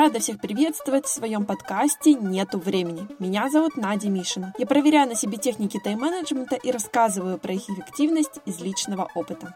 [0.00, 3.06] Рада всех приветствовать в своем подкасте «Нету времени».
[3.18, 4.54] Меня зовут Надя Мишина.
[4.56, 9.54] Я проверяю на себе техники тайм-менеджмента и рассказываю про их эффективность из личного опыта.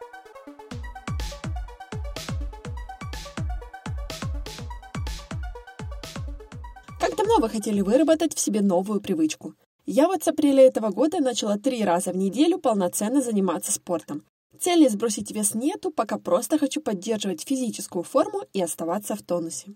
[7.00, 9.54] Как давно вы хотели выработать в себе новую привычку?
[9.86, 14.26] Я вот с апреля этого года начала три раза в неделю полноценно заниматься спортом.
[14.60, 19.74] Цели сбросить вес нету, пока просто хочу поддерживать физическую форму и оставаться в тонусе.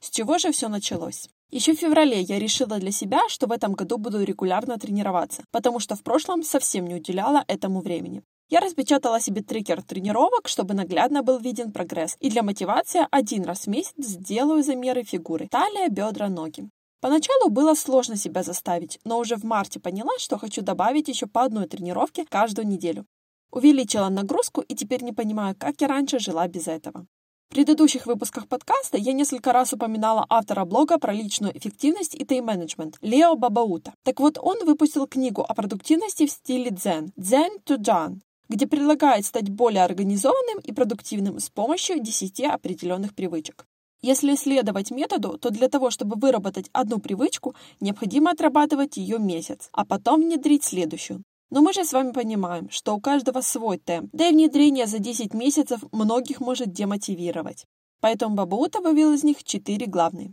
[0.00, 1.28] С чего же все началось?
[1.50, 5.78] Еще в феврале я решила для себя, что в этом году буду регулярно тренироваться, потому
[5.78, 8.22] что в прошлом совсем не уделяла этому времени.
[8.48, 13.66] Я распечатала себе трекер тренировок, чтобы наглядно был виден прогресс, и для мотивации один раз
[13.66, 16.68] в месяц сделаю замеры фигуры– талия, бедра, ноги.
[17.00, 21.42] Поначалу было сложно себя заставить, но уже в марте поняла, что хочу добавить еще по
[21.42, 23.06] одной тренировке каждую неделю.
[23.50, 27.06] Увеличила нагрузку и теперь не понимаю, как я раньше жила без этого.
[27.50, 32.96] В предыдущих выпусках подкаста я несколько раз упоминала автора блога про личную эффективность и тайм-менеджмент
[33.02, 33.92] Лео Бабаута.
[34.04, 39.26] Так вот, он выпустил книгу о продуктивности в стиле дзен «Дзен to Джан», где предлагает
[39.26, 43.66] стать более организованным и продуктивным с помощью 10 определенных привычек.
[44.00, 49.84] Если исследовать методу, то для того, чтобы выработать одну привычку, необходимо отрабатывать ее месяц, а
[49.84, 51.24] потом внедрить следующую.
[51.50, 54.98] Но мы же с вами понимаем, что у каждого свой темп, да и внедрение за
[55.00, 57.66] 10 месяцев многих может демотивировать.
[58.00, 60.32] Поэтому Бабаута вывел из них 4 главные.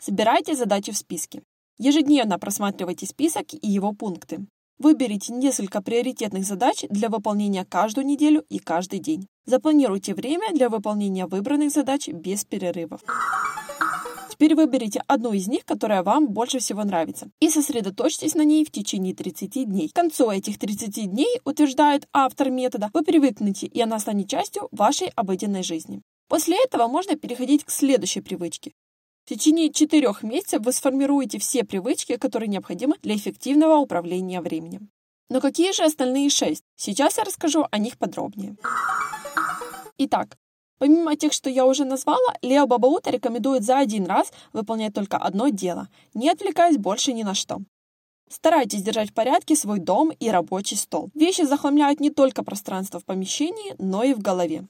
[0.00, 1.42] Собирайте задачи в списке.
[1.78, 4.46] Ежедневно просматривайте список и его пункты.
[4.78, 9.26] Выберите несколько приоритетных задач для выполнения каждую неделю и каждый день.
[9.44, 13.00] Запланируйте время для выполнения выбранных задач без перерывов.
[14.38, 18.70] Теперь выберите одну из них, которая вам больше всего нравится, и сосредоточьтесь на ней в
[18.70, 19.88] течение 30 дней.
[19.88, 25.08] К концу этих 30 дней, утверждает автор метода, вы привыкнете, и она станет частью вашей
[25.16, 26.02] обыденной жизни.
[26.28, 28.74] После этого можно переходить к следующей привычке.
[29.24, 34.88] В течение четырех месяцев вы сформируете все привычки, которые необходимы для эффективного управления временем.
[35.30, 36.62] Но какие же остальные шесть?
[36.76, 38.56] Сейчас я расскажу о них подробнее.
[39.98, 40.38] Итак,
[40.78, 45.48] Помимо тех, что я уже назвала, Лео Бабаута рекомендует за один раз выполнять только одно
[45.48, 47.58] дело, не отвлекаясь больше ни на что.
[48.30, 51.10] Старайтесь держать в порядке свой дом и рабочий стол.
[51.14, 54.68] Вещи захламляют не только пространство в помещении, но и в голове.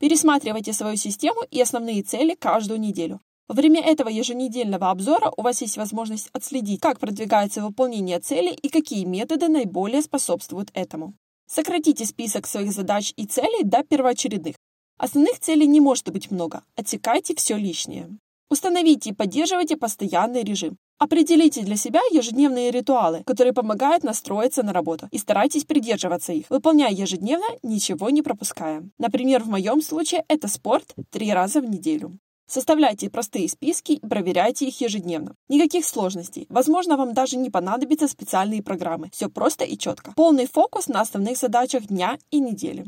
[0.00, 3.20] Пересматривайте свою систему и основные цели каждую неделю.
[3.48, 8.68] Во время этого еженедельного обзора у вас есть возможность отследить, как продвигается выполнение цели и
[8.68, 11.14] какие методы наиболее способствуют этому.
[11.46, 14.56] Сократите список своих задач и целей до первоочередных.
[14.98, 16.64] Основных целей не может быть много.
[16.76, 18.18] Отсекайте все лишнее.
[18.50, 20.76] Установите и поддерживайте постоянный режим.
[20.98, 26.90] Определите для себя ежедневные ритуалы, которые помогают настроиться на работу, и старайтесь придерживаться их, выполняя
[26.90, 28.82] ежедневно, ничего не пропуская.
[28.98, 32.18] Например, в моем случае это спорт три раза в неделю.
[32.48, 35.34] Составляйте простые списки и проверяйте их ежедневно.
[35.48, 36.46] Никаких сложностей.
[36.48, 39.10] Возможно, вам даже не понадобятся специальные программы.
[39.12, 40.14] Все просто и четко.
[40.16, 42.86] Полный фокус на основных задачах дня и недели.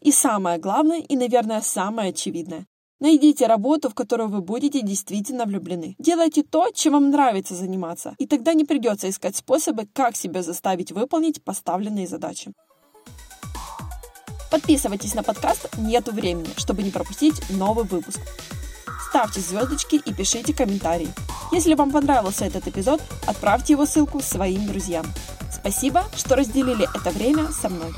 [0.00, 2.66] И самое главное, и, наверное, самое очевидное.
[3.00, 5.94] Найдите работу, в которую вы будете действительно влюблены.
[5.98, 10.92] Делайте то, чем вам нравится заниматься, и тогда не придется искать способы, как себя заставить
[10.92, 12.52] выполнить поставленные задачи.
[14.50, 18.20] Подписывайтесь на подкаст «Нету времени», чтобы не пропустить новый выпуск.
[19.08, 21.08] Ставьте звездочки и пишите комментарии.
[21.52, 25.06] Если вам понравился этот эпизод, отправьте его ссылку своим друзьям.
[25.50, 27.92] Спасибо, что разделили это время со мной.